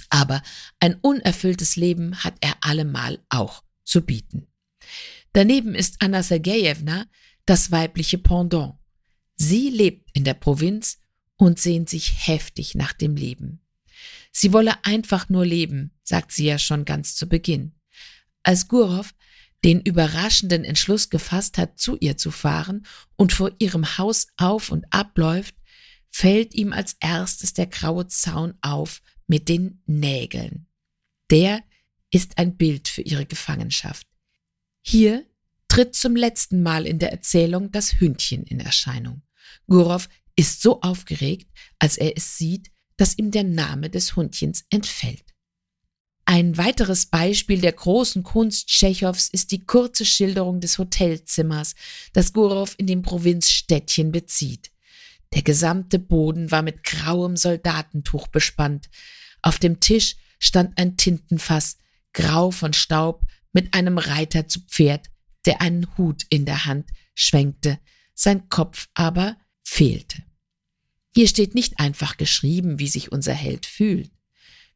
[0.09, 0.41] Aber
[0.79, 4.47] ein unerfülltes Leben hat er allemal auch zu bieten.
[5.33, 7.05] Daneben ist Anna Sergejewna
[7.45, 8.75] das weibliche Pendant.
[9.35, 10.99] Sie lebt in der Provinz
[11.37, 13.61] und sehnt sich heftig nach dem Leben.
[14.31, 17.75] Sie wolle einfach nur leben, sagt sie ja schon ganz zu Beginn.
[18.43, 19.13] Als Gurov
[19.63, 24.85] den überraschenden Entschluss gefasst hat, zu ihr zu fahren und vor ihrem Haus auf und
[24.91, 25.55] abläuft,
[26.09, 30.67] fällt ihm als erstes der graue Zaun auf mit den Nägeln.
[31.31, 31.63] Der
[32.11, 34.07] ist ein Bild für ihre Gefangenschaft.
[34.81, 35.25] Hier
[35.67, 39.23] tritt zum letzten Mal in der Erzählung das Hündchen in Erscheinung.
[39.67, 45.33] Gurov ist so aufgeregt, als er es sieht, dass ihm der Name des Hundchens entfällt.
[46.25, 51.75] Ein weiteres Beispiel der großen Kunst Tschechows ist die kurze Schilderung des Hotelzimmers,
[52.13, 54.71] das Gurov in dem Provinzstädtchen bezieht.
[55.33, 58.89] Der gesamte Boden war mit grauem Soldatentuch bespannt.
[59.41, 61.77] Auf dem Tisch stand ein Tintenfass,
[62.13, 65.07] grau von Staub, mit einem Reiter zu Pferd,
[65.45, 67.79] der einen Hut in der Hand schwenkte,
[68.13, 70.23] sein Kopf aber fehlte.
[71.13, 74.11] Hier steht nicht einfach geschrieben, wie sich unser Held fühlt.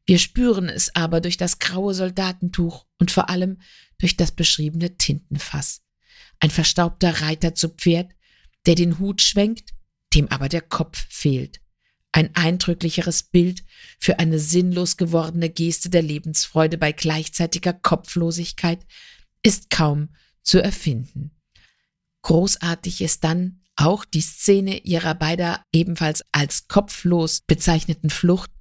[0.06, 3.60] Wir spüren es aber durch das graue Soldatentuch und vor allem
[4.00, 5.82] durch das beschriebene Tintenfass.
[6.40, 8.12] Ein verstaubter Reiter zu Pferd,
[8.66, 9.74] der den Hut schwenkt,
[10.14, 11.62] dem aber der Kopf fehlt.
[12.12, 13.64] Ein eindrücklicheres Bild
[14.00, 18.86] für eine sinnlos gewordene Geste der Lebensfreude bei gleichzeitiger Kopflosigkeit
[19.44, 20.10] ist kaum
[20.42, 21.32] zu erfinden.
[22.24, 28.52] Großartig ist dann auch die Szene ihrer beider ebenfalls als kopflos bezeichneten Flucht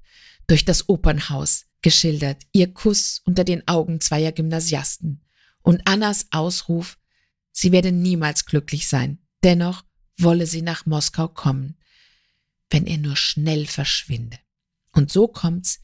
[0.47, 5.25] durch das Opernhaus geschildert, ihr Kuss unter den Augen zweier Gymnasiasten
[5.63, 6.99] und Annas Ausruf,
[7.53, 9.85] sie werde niemals glücklich sein, dennoch
[10.19, 11.77] wolle sie nach Moskau kommen,
[12.71, 14.39] wenn er nur schnell verschwinde.
[14.93, 15.81] Und so kommt's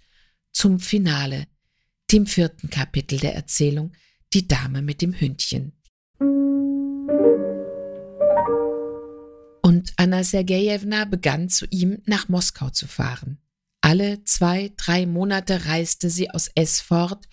[0.52, 1.46] zum Finale,
[2.12, 3.92] dem vierten Kapitel der Erzählung,
[4.32, 5.72] die Dame mit dem Hündchen.
[9.62, 13.38] Und Anna Sergejewna begann zu ihm nach Moskau zu fahren.
[13.80, 17.28] Alle zwei, drei Monate reiste sie aus S fort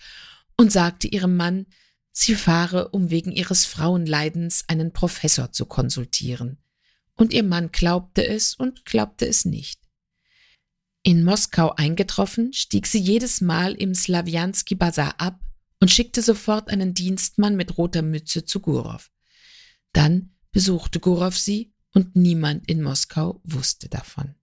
[0.56, 1.66] und sagte ihrem Mann,
[2.10, 6.61] sie fahre, um wegen ihres Frauenleidens einen Professor zu konsultieren.
[7.22, 9.80] Und ihr Mann glaubte es und glaubte es nicht.
[11.04, 15.38] In Moskau eingetroffen, stieg sie jedes Mal im Slawianski Bazar ab
[15.78, 19.12] und schickte sofort einen Dienstmann mit roter Mütze zu Gurov.
[19.92, 24.34] Dann besuchte Gurov sie und niemand in Moskau wusste davon.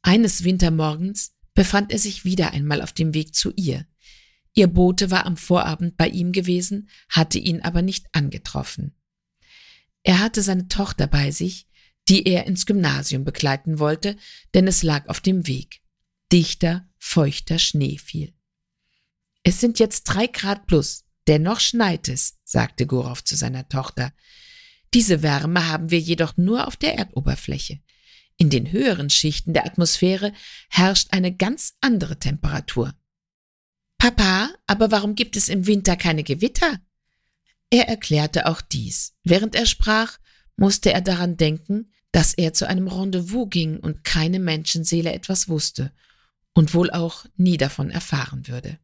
[0.00, 3.86] Eines Wintermorgens befand er sich wieder einmal auf dem Weg zu ihr.
[4.54, 8.94] Ihr Bote war am Vorabend bei ihm gewesen, hatte ihn aber nicht angetroffen.
[10.02, 11.66] Er hatte seine Tochter bei sich,
[12.10, 14.16] die er ins Gymnasium begleiten wollte,
[14.52, 15.80] denn es lag auf dem Weg.
[16.32, 18.34] Dichter, feuchter Schnee fiel.
[19.44, 24.12] Es sind jetzt drei Grad plus, dennoch schneit es, sagte Gorow zu seiner Tochter.
[24.92, 27.80] Diese Wärme haben wir jedoch nur auf der Erdoberfläche.
[28.36, 30.32] In den höheren Schichten der Atmosphäre
[30.68, 32.92] herrscht eine ganz andere Temperatur.
[33.98, 36.80] Papa, aber warum gibt es im Winter keine Gewitter?
[37.70, 39.14] Er erklärte auch dies.
[39.22, 40.18] Während er sprach,
[40.56, 45.92] musste er daran denken, dass er zu einem Rendezvous ging und keine Menschenseele etwas wusste
[46.54, 48.78] und wohl auch nie davon erfahren würde.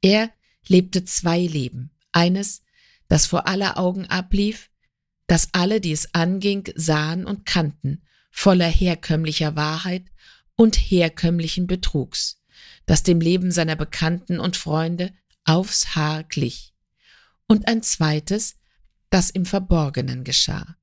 [0.00, 0.30] Er
[0.66, 1.90] lebte zwei Leben.
[2.12, 2.62] Eines,
[3.08, 4.70] das vor aller Augen ablief,
[5.26, 10.10] das alle, die es anging, sahen und kannten, voller herkömmlicher Wahrheit
[10.56, 12.42] und herkömmlichen Betrugs,
[12.86, 15.12] das dem Leben seiner Bekannten und Freunde
[15.44, 16.74] aufs Haar glich,
[17.46, 18.56] und ein zweites,
[19.10, 20.77] das im Verborgenen geschah.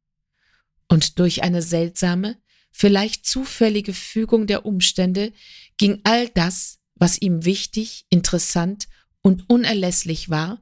[0.87, 2.37] Und durch eine seltsame,
[2.71, 5.33] vielleicht zufällige Fügung der Umstände
[5.77, 8.87] ging all das, was ihm wichtig, interessant
[9.21, 10.61] und unerlässlich war,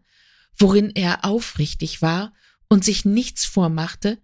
[0.57, 2.33] worin er aufrichtig war
[2.69, 4.21] und sich nichts vormachte,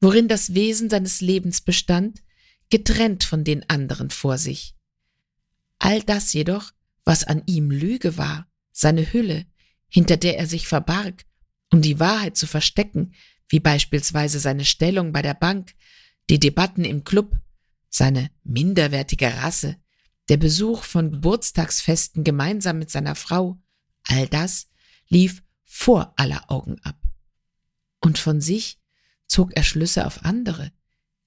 [0.00, 2.22] worin das Wesen seines Lebens bestand,
[2.70, 4.74] getrennt von den anderen vor sich.
[5.78, 6.72] All das jedoch
[7.08, 9.46] was an ihm Lüge war, seine Hülle,
[9.88, 11.24] hinter der er sich verbarg,
[11.72, 13.14] um die Wahrheit zu verstecken,
[13.48, 15.74] wie beispielsweise seine Stellung bei der Bank,
[16.30, 17.36] die Debatten im Club,
[17.88, 19.76] seine minderwertige Rasse,
[20.28, 23.58] der Besuch von Geburtstagsfesten gemeinsam mit seiner Frau,
[24.06, 24.68] all das
[25.08, 27.00] lief vor aller Augen ab.
[28.00, 28.78] Und von sich
[29.26, 30.72] zog er Schlüsse auf andere,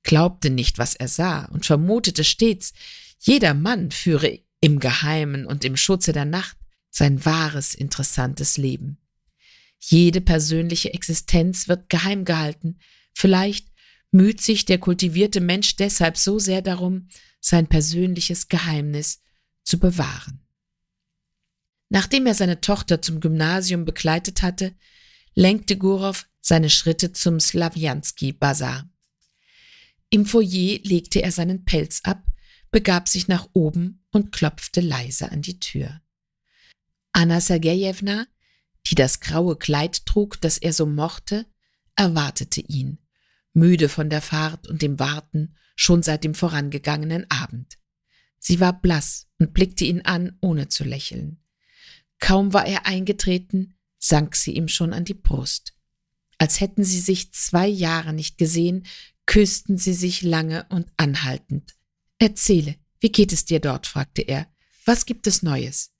[0.03, 2.73] glaubte nicht, was er sah und vermutete stets,
[3.19, 6.57] jeder Mann führe im Geheimen und im Schutze der Nacht
[6.89, 8.97] sein wahres, interessantes Leben.
[9.83, 12.77] Jede persönliche Existenz wird geheim gehalten.
[13.13, 13.67] Vielleicht
[14.11, 17.07] müht sich der kultivierte Mensch deshalb so sehr darum,
[17.39, 19.21] sein persönliches Geheimnis
[19.63, 20.45] zu bewahren.
[21.89, 24.75] Nachdem er seine Tochter zum Gymnasium begleitet hatte,
[25.33, 28.87] lenkte Gurov seine Schritte zum Slawianski Bazar.
[30.09, 32.23] Im Foyer legte er seinen Pelz ab,
[32.69, 36.01] begab sich nach oben und klopfte leise an die Tür.
[37.13, 38.27] Anna Sergejewna,
[38.91, 41.45] die das graue Kleid trug, das er so mochte,
[41.95, 42.99] erwartete ihn,
[43.53, 47.77] müde von der Fahrt und dem Warten schon seit dem vorangegangenen Abend.
[48.37, 51.41] Sie war blass und blickte ihn an, ohne zu lächeln.
[52.19, 55.73] Kaum war er eingetreten, sank sie ihm schon an die Brust.
[56.37, 58.85] Als hätten sie sich zwei Jahre nicht gesehen,
[59.25, 61.75] küssten sie sich lange und anhaltend.
[62.17, 63.87] Erzähle, wie geht es dir dort?
[63.87, 64.47] fragte er.
[64.85, 65.93] Was gibt es Neues?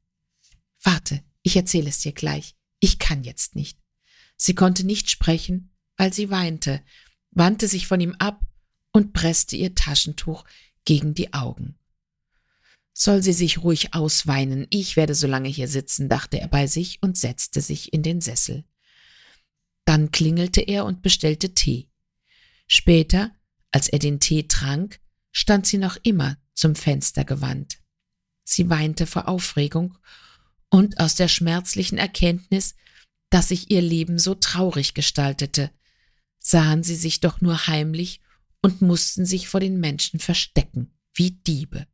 [0.84, 2.56] Warte, ich erzähle es dir gleich.
[2.82, 3.80] Ich kann jetzt nicht.
[4.36, 6.84] Sie konnte nicht sprechen, weil sie weinte,
[7.30, 8.42] wandte sich von ihm ab
[8.92, 10.44] und presste ihr Taschentuch
[10.84, 11.78] gegen die Augen.
[12.92, 17.02] Soll sie sich ruhig ausweinen, ich werde so lange hier sitzen, dachte er bei sich
[17.02, 18.66] und setzte sich in den Sessel.
[19.86, 21.90] Dann klingelte er und bestellte Tee.
[22.68, 23.32] Später,
[23.72, 25.00] als er den Tee trank,
[25.32, 27.80] stand sie noch immer zum Fenster gewandt.
[28.44, 29.98] Sie weinte vor Aufregung
[30.72, 32.74] und aus der schmerzlichen Erkenntnis,
[33.30, 35.70] dass sich ihr Leben so traurig gestaltete,
[36.40, 38.22] sahen sie sich doch nur heimlich
[38.64, 41.86] und mussten sich vor den Menschen verstecken, wie Diebe.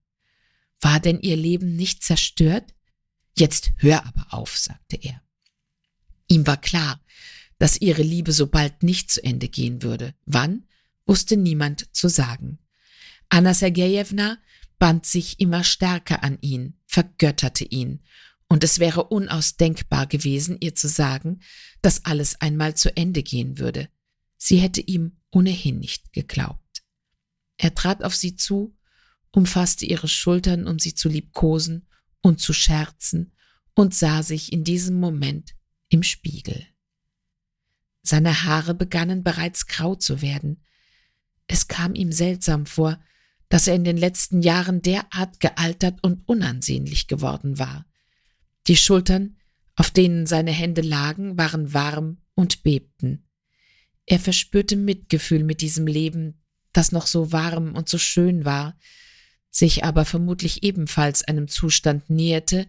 [0.80, 2.74] War denn ihr Leben nicht zerstört?
[3.38, 5.22] Jetzt hör aber auf, sagte er.
[6.28, 7.04] Ihm war klar,
[7.58, 10.14] dass ihre Liebe so bald nicht zu Ende gehen würde.
[10.26, 10.68] Wann,
[11.06, 12.60] wusste niemand zu sagen.
[13.30, 14.38] Anna Sergejewna
[14.78, 18.04] band sich immer stärker an ihn, vergötterte ihn,
[18.50, 21.42] und es wäre unausdenkbar gewesen, ihr zu sagen,
[21.82, 23.90] dass alles einmal zu Ende gehen würde.
[24.38, 26.84] Sie hätte ihm ohnehin nicht geglaubt.
[27.58, 28.78] Er trat auf sie zu,
[29.32, 31.88] umfasste ihre Schultern, um sie zu liebkosen
[32.22, 33.34] und zu scherzen,
[33.74, 35.54] und sah sich in diesem Moment
[35.90, 36.66] im Spiegel.
[38.02, 40.64] Seine Haare begannen bereits grau zu werden.
[41.46, 43.00] Es kam ihm seltsam vor,
[43.50, 47.86] dass er in den letzten Jahren derart gealtert und unansehnlich geworden war.
[48.68, 49.38] Die Schultern,
[49.76, 53.28] auf denen seine Hände lagen, waren warm und bebten.
[54.06, 56.42] Er verspürte Mitgefühl mit diesem Leben,
[56.74, 58.78] das noch so warm und so schön war,
[59.50, 62.68] sich aber vermutlich ebenfalls einem Zustand näherte,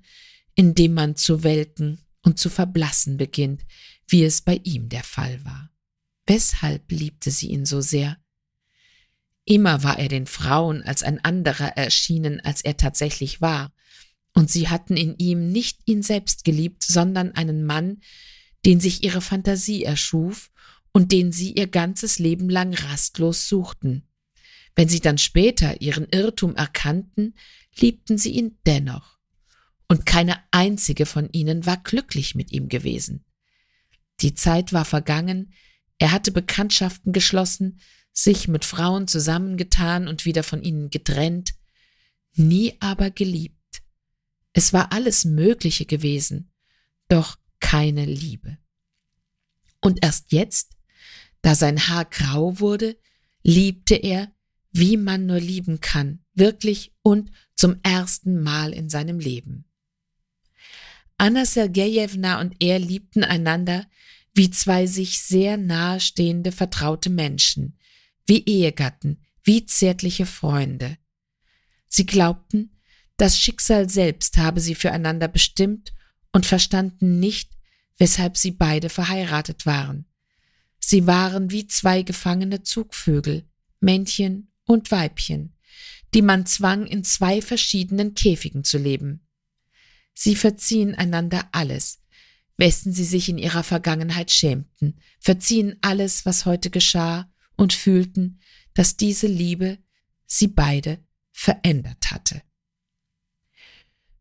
[0.54, 3.64] in dem man zu welken und zu verblassen beginnt,
[4.06, 5.70] wie es bei ihm der Fall war.
[6.26, 8.18] Weshalb liebte sie ihn so sehr?
[9.44, 13.72] Immer war er den Frauen als ein anderer erschienen, als er tatsächlich war,
[14.38, 18.02] und sie hatten in ihm nicht ihn selbst geliebt, sondern einen Mann,
[18.64, 20.52] den sich ihre Fantasie erschuf
[20.92, 24.08] und den sie ihr ganzes Leben lang rastlos suchten.
[24.76, 27.34] Wenn sie dann später ihren Irrtum erkannten,
[27.80, 29.18] liebten sie ihn dennoch.
[29.88, 33.24] Und keine einzige von ihnen war glücklich mit ihm gewesen.
[34.20, 35.52] Die Zeit war vergangen,
[35.98, 37.80] er hatte Bekanntschaften geschlossen,
[38.12, 41.54] sich mit Frauen zusammengetan und wieder von ihnen getrennt,
[42.36, 43.57] nie aber geliebt.
[44.58, 46.50] Es war alles Mögliche gewesen,
[47.06, 48.58] doch keine Liebe.
[49.80, 50.76] Und erst jetzt,
[51.42, 52.98] da sein Haar grau wurde,
[53.44, 54.32] liebte er
[54.72, 59.64] wie man nur lieben kann, wirklich und zum ersten Mal in seinem Leben.
[61.18, 63.86] Anna Sergejewna und er liebten einander
[64.34, 67.78] wie zwei sich sehr nahestehende vertraute Menschen,
[68.26, 70.98] wie Ehegatten, wie zärtliche Freunde.
[71.86, 72.77] Sie glaubten,
[73.18, 75.92] das Schicksal selbst habe sie füreinander bestimmt
[76.32, 77.50] und verstanden nicht,
[77.98, 80.06] weshalb sie beide verheiratet waren.
[80.78, 83.44] Sie waren wie zwei gefangene Zugvögel,
[83.80, 85.56] Männchen und Weibchen,
[86.14, 89.26] die man zwang, in zwei verschiedenen Käfigen zu leben.
[90.14, 92.00] Sie verziehen einander alles,
[92.56, 98.38] wessen sie sich in ihrer Vergangenheit schämten, verziehen alles, was heute geschah, und fühlten,
[98.74, 99.78] dass diese Liebe
[100.26, 102.42] sie beide verändert hatte.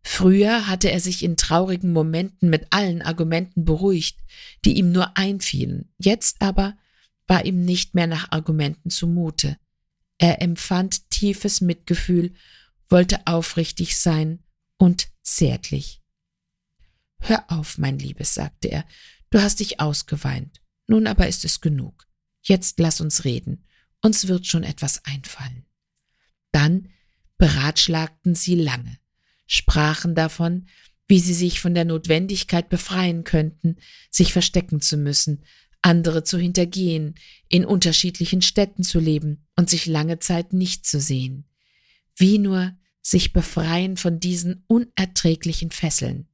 [0.09, 4.17] Früher hatte er sich in traurigen Momenten mit allen Argumenten beruhigt,
[4.63, 5.93] die ihm nur einfielen.
[5.97, 6.77] Jetzt aber
[7.27, 9.57] war ihm nicht mehr nach Argumenten zumute.
[10.17, 12.33] Er empfand tiefes Mitgefühl,
[12.87, 14.39] wollte aufrichtig sein
[14.77, 16.01] und zärtlich.
[17.19, 18.85] Hör auf, mein Liebes, sagte er,
[19.29, 20.61] du hast dich ausgeweint.
[20.87, 22.07] Nun aber ist es genug.
[22.41, 23.65] Jetzt lass uns reden.
[24.01, 25.65] Uns wird schon etwas einfallen.
[26.53, 26.93] Dann
[27.37, 28.97] beratschlagten sie lange
[29.47, 30.67] sprachen davon,
[31.07, 33.77] wie sie sich von der Notwendigkeit befreien könnten,
[34.11, 35.43] sich verstecken zu müssen,
[35.81, 37.15] andere zu hintergehen,
[37.47, 41.45] in unterschiedlichen Städten zu leben und sich lange Zeit nicht zu sehen.
[42.15, 46.27] Wie nur sich befreien von diesen unerträglichen Fesseln.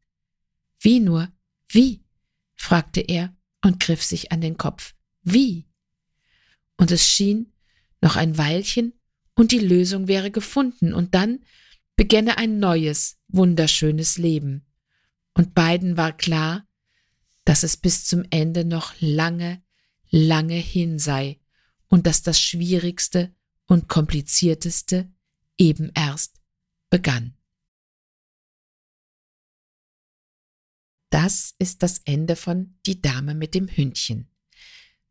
[0.79, 1.31] Wie nur?
[1.67, 2.03] Wie?
[2.55, 4.95] fragte er und griff sich an den Kopf.
[5.21, 5.67] Wie?
[6.77, 7.53] Und es schien
[8.01, 8.93] noch ein Weilchen
[9.35, 11.39] und die Lösung wäre gefunden, und dann
[11.95, 14.65] begänne ein neues, wunderschönes Leben.
[15.33, 16.67] Und beiden war klar,
[17.45, 19.63] dass es bis zum Ende noch lange,
[20.09, 21.39] lange hin sei
[21.87, 23.35] und dass das Schwierigste
[23.65, 25.11] und Komplizierteste
[25.57, 26.41] eben erst
[26.89, 27.37] begann.
[31.09, 34.31] Das ist das Ende von Die Dame mit dem Hündchen.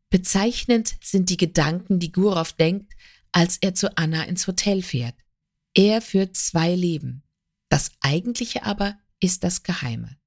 [0.09, 2.93] Bezeichnend sind die Gedanken, die Gurov denkt,
[3.31, 5.22] als er zu Anna ins Hotel fährt.
[5.73, 7.23] Er führt zwei Leben.
[7.69, 10.17] Das eigentliche aber ist das Geheime.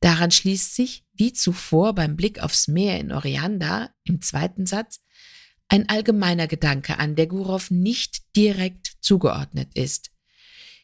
[0.00, 5.00] Daran schließt sich, wie zuvor beim Blick aufs Meer in Orianda im zweiten Satz,
[5.68, 10.10] ein allgemeiner Gedanke an, der Gurov nicht direkt zugeordnet ist.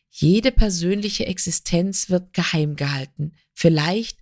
[0.08, 3.32] Jede persönliche Existenz wird geheim gehalten.
[3.52, 4.18] Vielleicht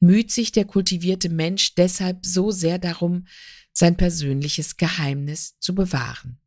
[0.00, 3.26] müht sich der kultivierte Mensch deshalb so sehr darum,
[3.72, 6.39] sein persönliches Geheimnis zu bewahren.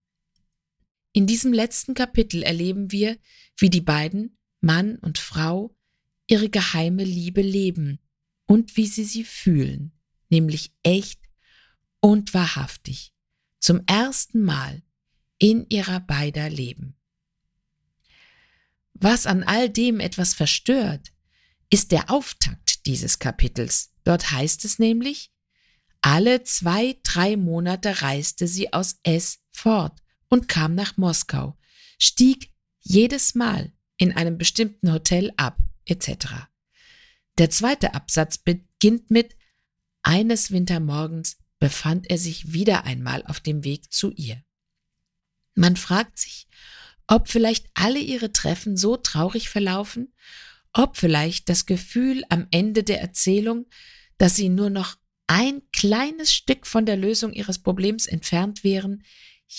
[1.13, 3.17] In diesem letzten Kapitel erleben wir,
[3.57, 5.75] wie die beiden, Mann und Frau,
[6.27, 7.99] ihre geheime Liebe leben
[8.47, 9.93] und wie sie sie fühlen,
[10.29, 11.21] nämlich echt
[11.99, 13.13] und wahrhaftig,
[13.59, 14.81] zum ersten Mal
[15.37, 16.95] in ihrer beider Leben.
[18.93, 21.13] Was an all dem etwas verstört,
[21.69, 23.93] ist der Auftakt dieses Kapitels.
[24.03, 25.31] Dort heißt es nämlich,
[26.01, 30.02] alle zwei, drei Monate reiste sie aus S fort
[30.33, 31.55] und kam nach Moskau,
[31.99, 36.49] stieg jedes Mal in einem bestimmten Hotel ab, etc.
[37.37, 39.35] Der zweite Absatz beginnt mit
[40.01, 44.43] Eines Wintermorgens befand er sich wieder einmal auf dem Weg zu ihr.
[45.53, 46.47] Man fragt sich,
[47.05, 50.15] ob vielleicht alle ihre Treffen so traurig verlaufen,
[50.73, 53.67] ob vielleicht das Gefühl am Ende der Erzählung,
[54.17, 59.03] dass sie nur noch ein kleines Stück von der Lösung ihres Problems entfernt wären,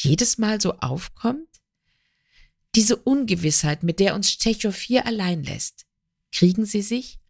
[0.03, 1.49] jedes Mal so aufkommt?
[2.74, 5.86] Diese Ungewissheit, mit der uns Tschechow hier allein lässt.
[6.32, 7.20] Kriegen Sie sich?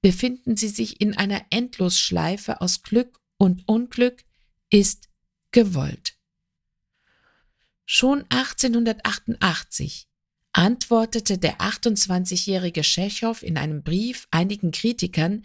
[0.00, 4.24] Befinden Sie sich in einer Endlosschleife aus Glück und Unglück?
[4.70, 5.08] Ist
[5.50, 6.14] gewollt.
[7.84, 10.08] Schon 1888
[10.52, 15.44] antwortete der 28-jährige Tschechow in einem Brief einigen Kritikern,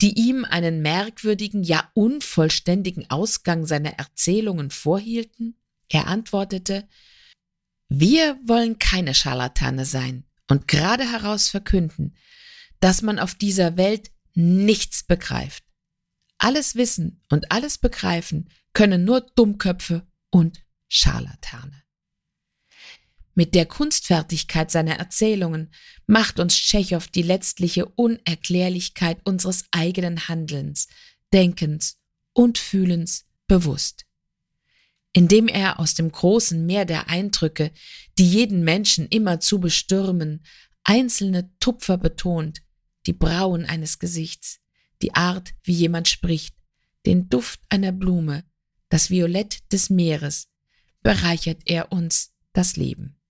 [0.00, 5.56] die ihm einen merkwürdigen, ja unvollständigen Ausgang seiner Erzählungen vorhielten,
[5.92, 6.88] er antwortete,
[7.88, 12.16] wir wollen keine Scharlatane sein und gerade heraus verkünden,
[12.80, 15.64] dass man auf dieser Welt nichts begreift.
[16.38, 21.82] Alles wissen und alles begreifen können nur Dummköpfe und Scharlatane.
[23.34, 25.72] Mit der Kunstfertigkeit seiner Erzählungen
[26.06, 30.88] macht uns Tschechow die letztliche Unerklärlichkeit unseres eigenen Handelns,
[31.32, 31.98] Denkens
[32.32, 34.06] und Fühlens bewusst
[35.12, 37.70] indem er aus dem großen Meer der Eindrücke,
[38.18, 40.44] die jeden Menschen immer zu bestürmen,
[40.84, 42.62] einzelne Tupfer betont,
[43.06, 44.60] die Brauen eines Gesichts,
[45.02, 46.54] die Art, wie jemand spricht,
[47.06, 48.44] den Duft einer Blume,
[48.88, 50.48] das Violett des Meeres,
[51.02, 53.20] bereichert er uns das Leben.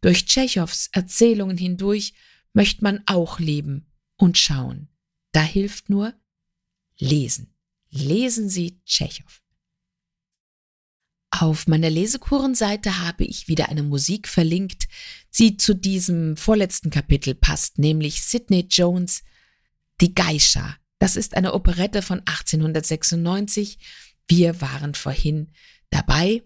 [0.00, 2.14] Durch Tschechows Erzählungen hindurch
[2.52, 4.88] möchte man auch leben und schauen.
[5.32, 6.14] Da hilft nur
[6.98, 7.54] Lesen.
[7.90, 9.42] Lesen Sie Tschechow.
[11.30, 14.88] Auf meiner Lesekurenseite habe ich wieder eine Musik verlinkt,
[15.38, 19.22] die zu diesem vorletzten Kapitel passt, nämlich Sidney Jones
[20.00, 20.76] Die Geisha.
[20.98, 23.78] Das ist eine Operette von 1896.
[24.26, 25.52] Wir waren vorhin
[25.88, 26.42] dabei.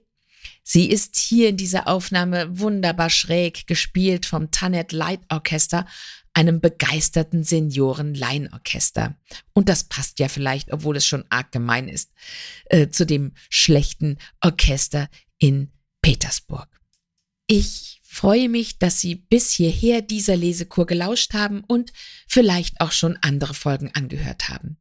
[0.62, 5.86] Sie ist hier in dieser Aufnahme wunderbar schräg gespielt vom Tannet Light Orchester,
[6.34, 9.16] einem begeisterten Senioren-Laienorchester.
[9.52, 12.12] Und das passt ja vielleicht, obwohl es schon arg gemein ist,
[12.66, 15.08] äh, zu dem schlechten Orchester
[15.38, 15.70] in
[16.02, 16.68] Petersburg.
[17.46, 21.92] Ich freue mich, dass Sie bis hierher dieser Lesekur gelauscht haben und
[22.26, 24.78] vielleicht auch schon andere Folgen angehört haben.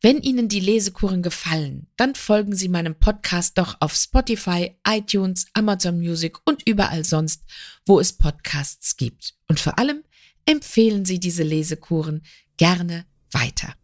[0.00, 5.98] Wenn Ihnen die Lesekuren gefallen, dann folgen Sie meinem Podcast doch auf Spotify, iTunes, Amazon
[5.98, 7.44] Music und überall sonst,
[7.86, 9.34] wo es Podcasts gibt.
[9.48, 10.02] Und vor allem
[10.50, 12.22] empfehlen Sie diese Lesekuren
[12.56, 13.74] gerne weiter.